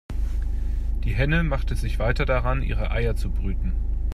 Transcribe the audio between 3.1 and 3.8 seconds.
zu brüten.